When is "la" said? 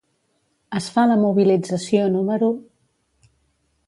1.11-1.17